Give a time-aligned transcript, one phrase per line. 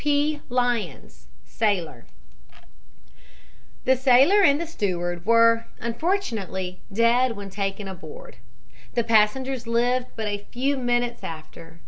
[0.03, 0.41] "P.
[0.49, 2.05] Lyons, sailor.
[3.85, 8.37] "The sailor and steward were unfortunately dead when taken aboard.
[8.95, 11.79] The passengers lived but a few minutes after.